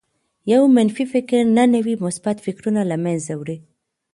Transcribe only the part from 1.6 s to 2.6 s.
نوي مثبت